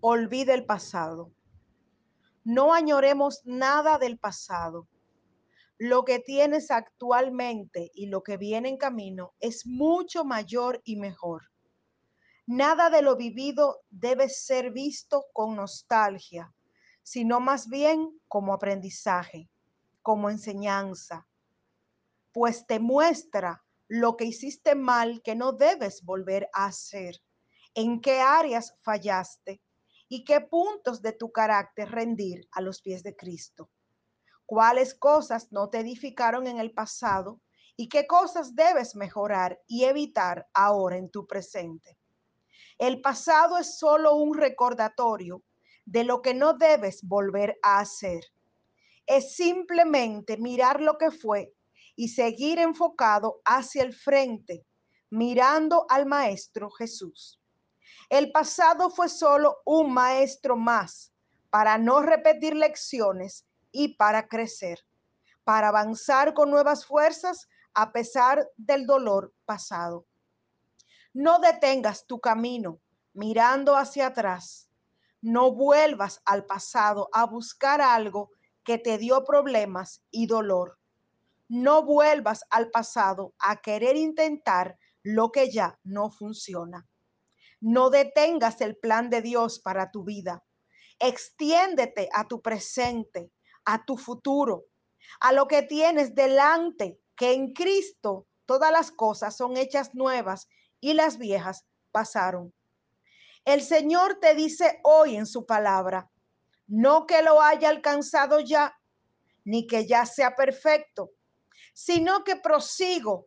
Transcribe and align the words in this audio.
olvida 0.00 0.54
el 0.54 0.64
pasado. 0.64 1.32
No 2.44 2.72
añoremos 2.72 3.42
nada 3.44 3.98
del 3.98 4.18
pasado. 4.18 4.88
Lo 5.76 6.04
que 6.04 6.18
tienes 6.18 6.70
actualmente 6.70 7.90
y 7.94 8.06
lo 8.06 8.22
que 8.22 8.36
viene 8.36 8.68
en 8.68 8.76
camino 8.76 9.34
es 9.40 9.66
mucho 9.66 10.24
mayor 10.24 10.80
y 10.84 10.96
mejor. 10.96 11.50
Nada 12.46 12.90
de 12.90 13.02
lo 13.02 13.16
vivido 13.16 13.82
debe 13.90 14.28
ser 14.28 14.70
visto 14.72 15.26
con 15.32 15.56
nostalgia, 15.56 16.52
sino 17.02 17.40
más 17.40 17.68
bien 17.68 18.18
como 18.26 18.54
aprendizaje, 18.54 19.50
como 20.02 20.30
enseñanza, 20.30 21.28
pues 22.32 22.66
te 22.66 22.80
muestra 22.80 23.64
lo 23.88 24.16
que 24.16 24.24
hiciste 24.24 24.74
mal 24.74 25.22
que 25.22 25.34
no 25.34 25.52
debes 25.52 26.02
volver 26.02 26.48
a 26.54 26.66
hacer, 26.66 27.16
en 27.74 28.00
qué 28.00 28.20
áreas 28.20 28.74
fallaste 28.82 29.60
y 30.08 30.24
qué 30.24 30.40
puntos 30.40 31.02
de 31.02 31.12
tu 31.12 31.30
carácter 31.30 31.90
rendir 31.90 32.48
a 32.52 32.60
los 32.60 32.80
pies 32.80 33.02
de 33.02 33.14
Cristo. 33.14 33.70
Cuáles 34.46 34.94
cosas 34.94 35.52
no 35.52 35.68
te 35.68 35.80
edificaron 35.80 36.46
en 36.46 36.58
el 36.58 36.72
pasado 36.72 37.40
y 37.76 37.88
qué 37.88 38.06
cosas 38.06 38.54
debes 38.54 38.96
mejorar 38.96 39.60
y 39.66 39.84
evitar 39.84 40.48
ahora 40.54 40.96
en 40.96 41.10
tu 41.10 41.26
presente. 41.26 41.98
El 42.78 43.00
pasado 43.00 43.58
es 43.58 43.78
solo 43.78 44.14
un 44.16 44.34
recordatorio 44.34 45.42
de 45.84 46.04
lo 46.04 46.22
que 46.22 46.34
no 46.34 46.54
debes 46.54 47.02
volver 47.02 47.58
a 47.62 47.80
hacer. 47.80 48.22
Es 49.06 49.36
simplemente 49.36 50.36
mirar 50.36 50.80
lo 50.80 50.96
que 50.96 51.10
fue 51.10 51.52
y 51.96 52.08
seguir 52.08 52.58
enfocado 52.58 53.40
hacia 53.44 53.82
el 53.82 53.92
frente, 53.92 54.64
mirando 55.10 55.86
al 55.88 56.06
Maestro 56.06 56.70
Jesús. 56.70 57.40
El 58.08 58.32
pasado 58.32 58.90
fue 58.90 59.08
solo 59.08 59.58
un 59.64 59.92
maestro 59.92 60.56
más 60.56 61.12
para 61.50 61.78
no 61.78 62.00
repetir 62.02 62.54
lecciones 62.54 63.46
y 63.70 63.96
para 63.96 64.28
crecer, 64.28 64.84
para 65.44 65.68
avanzar 65.68 66.34
con 66.34 66.50
nuevas 66.50 66.86
fuerzas 66.86 67.48
a 67.74 67.92
pesar 67.92 68.48
del 68.56 68.86
dolor 68.86 69.34
pasado. 69.44 70.06
No 71.12 71.38
detengas 71.38 72.06
tu 72.06 72.20
camino 72.20 72.80
mirando 73.12 73.76
hacia 73.76 74.08
atrás 74.08 74.68
no 75.20 75.52
vuelvas 75.52 76.20
al 76.24 76.44
pasado 76.46 77.08
a 77.12 77.24
buscar 77.24 77.80
algo 77.80 78.30
que 78.62 78.78
te 78.78 78.98
dio 78.98 79.24
problemas 79.24 80.02
y 80.10 80.26
dolor. 80.26 80.78
No 81.48 81.82
vuelvas 81.82 82.44
al 82.50 82.70
pasado 82.70 83.34
a 83.38 83.60
querer 83.60 83.96
intentar 83.96 84.78
lo 85.02 85.32
que 85.32 85.50
ya 85.50 85.78
no 85.82 86.10
funciona. 86.10 86.86
No 87.60 87.90
detengas 87.90 88.60
el 88.60 88.76
plan 88.76 89.10
de 89.10 89.22
Dios 89.22 89.58
para 89.58 89.90
tu 89.90 90.04
vida. 90.04 90.44
Extiéndete 90.98 92.08
a 92.12 92.26
tu 92.26 92.40
presente, 92.40 93.30
a 93.64 93.84
tu 93.84 93.96
futuro, 93.96 94.64
a 95.20 95.32
lo 95.32 95.46
que 95.48 95.62
tienes 95.62 96.14
delante, 96.14 97.00
que 97.16 97.32
en 97.32 97.52
Cristo 97.52 98.26
todas 98.46 98.70
las 98.70 98.90
cosas 98.90 99.36
son 99.36 99.56
hechas 99.56 99.94
nuevas 99.94 100.48
y 100.80 100.94
las 100.94 101.18
viejas 101.18 101.66
pasaron. 101.90 102.54
El 103.44 103.62
Señor 103.62 104.18
te 104.20 104.34
dice 104.34 104.80
hoy 104.84 105.16
en 105.16 105.26
su 105.26 105.46
palabra, 105.46 106.10
no 106.66 107.06
que 107.06 107.22
lo 107.22 107.40
haya 107.42 107.70
alcanzado 107.70 108.40
ya, 108.40 108.78
ni 109.44 109.66
que 109.66 109.86
ya 109.86 110.04
sea 110.06 110.36
perfecto, 110.36 111.10
sino 111.72 112.24
que 112.24 112.36
prosigo 112.36 113.26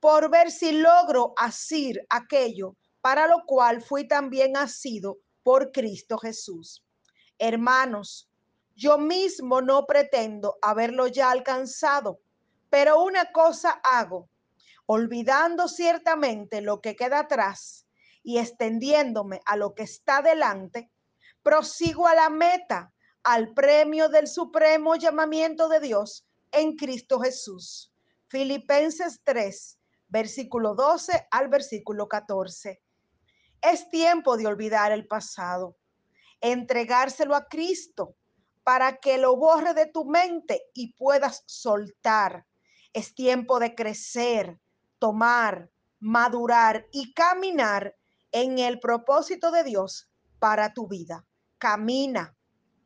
por 0.00 0.30
ver 0.30 0.50
si 0.50 0.72
logro 0.72 1.34
asir 1.36 2.04
aquello 2.08 2.76
para 3.00 3.26
lo 3.26 3.44
cual 3.46 3.82
fui 3.82 4.06
también 4.06 4.56
asido 4.56 5.18
por 5.42 5.72
Cristo 5.72 6.18
Jesús. 6.18 6.84
Hermanos, 7.38 8.30
yo 8.74 8.98
mismo 8.98 9.60
no 9.60 9.86
pretendo 9.86 10.58
haberlo 10.62 11.06
ya 11.06 11.30
alcanzado, 11.30 12.20
pero 12.68 13.02
una 13.02 13.32
cosa 13.32 13.80
hago, 13.82 14.28
olvidando 14.86 15.68
ciertamente 15.68 16.60
lo 16.60 16.80
que 16.80 16.96
queda 16.96 17.20
atrás 17.20 17.86
y 18.22 18.38
extendiéndome 18.38 19.40
a 19.44 19.56
lo 19.56 19.74
que 19.74 19.82
está 19.82 20.22
delante, 20.22 20.90
prosigo 21.42 22.06
a 22.06 22.14
la 22.14 22.30
meta, 22.30 22.92
al 23.22 23.52
premio 23.52 24.08
del 24.08 24.26
supremo 24.28 24.96
llamamiento 24.96 25.68
de 25.68 25.80
Dios 25.80 26.26
en 26.52 26.76
Cristo 26.76 27.20
Jesús. 27.20 27.92
Filipenses 28.28 29.20
3, 29.24 29.78
versículo 30.08 30.74
12 30.74 31.28
al 31.30 31.48
versículo 31.48 32.08
14. 32.08 32.80
Es 33.62 33.90
tiempo 33.90 34.38
de 34.38 34.46
olvidar 34.46 34.90
el 34.90 35.06
pasado, 35.06 35.76
entregárselo 36.40 37.34
a 37.34 37.46
Cristo 37.46 38.16
para 38.64 38.96
que 38.96 39.18
lo 39.18 39.36
borre 39.36 39.74
de 39.74 39.86
tu 39.86 40.06
mente 40.06 40.62
y 40.72 40.94
puedas 40.94 41.42
soltar. 41.46 42.46
Es 42.94 43.14
tiempo 43.14 43.58
de 43.58 43.74
crecer, 43.74 44.58
tomar, 44.98 45.70
madurar 45.98 46.86
y 46.90 47.12
caminar 47.12 47.96
en 48.32 48.58
el 48.58 48.80
propósito 48.80 49.50
de 49.50 49.64
Dios 49.64 50.08
para 50.38 50.72
tu 50.72 50.88
vida. 50.88 51.26
Camina, 51.58 52.34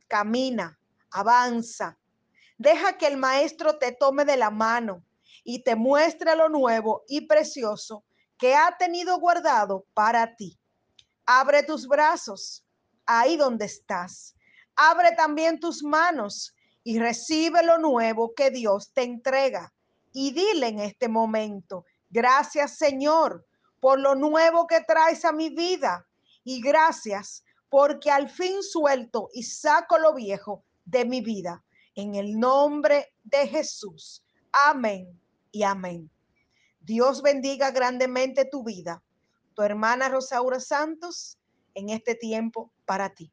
camina, 0.09 0.81
avanza. 1.13 1.99
Deja 2.59 2.99
que 2.99 3.07
el 3.07 3.17
maestro 3.17 3.79
te 3.79 3.93
tome 3.93 4.25
de 4.25 4.37
la 4.37 4.51
mano 4.51 5.05
y 5.45 5.63
te 5.63 5.77
muestre 5.77 6.35
lo 6.35 6.49
nuevo 6.49 7.05
y 7.07 7.29
precioso 7.29 8.05
que 8.39 8.57
ha 8.57 8.77
tenido 8.77 9.19
guardado 9.19 9.87
para 9.95 10.35
ti. 10.35 10.59
Abre 11.27 11.63
tus 11.63 11.87
brazos 11.87 12.65
ahí 13.07 13.37
donde 13.37 13.67
estás. 13.67 14.35
Abre 14.77 15.13
también 15.13 15.61
tus 15.61 15.83
manos 15.83 16.55
y 16.83 16.99
recibe 16.99 17.63
lo 17.65 17.79
nuevo 17.79 18.35
que 18.35 18.51
Dios 18.51 18.93
te 18.93 19.03
entrega. 19.03 19.73
Y 20.13 20.33
dile 20.33 20.69
en 20.69 20.81
este 20.81 21.09
momento, 21.09 21.85
gracias 22.11 22.77
Señor 22.77 23.47
por 23.81 24.01
lo 24.01 24.15
nuevo 24.15 24.67
que 24.67 24.81
traes 24.81 25.25
a 25.25 25.33
mi 25.33 25.51
vida 25.51 26.07
y 26.43 26.63
gracias 26.63 27.45
porque 27.69 28.11
al 28.11 28.31
fin 28.31 28.63
suelto 28.63 29.29
y 29.33 29.43
saco 29.43 29.99
lo 29.99 30.15
viejo 30.15 30.65
de 30.85 31.05
mi 31.05 31.21
vida. 31.21 31.65
En 31.95 32.15
el 32.15 32.39
nombre 32.39 33.13
de 33.25 33.47
Jesús. 33.47 34.25
Amén 34.53 35.21
y 35.53 35.65
amén. 35.65 36.11
Dios 36.81 37.23
bendiga 37.23 37.71
grandemente 37.73 38.45
tu 38.45 38.65
vida. 38.65 39.03
Tu 39.55 39.63
hermana 39.63 40.09
Rosaura 40.09 40.61
Santos 40.61 41.39
en 41.75 41.91
este 41.91 42.15
tiempo 42.15 42.73
para 42.85 43.15
ti. 43.15 43.33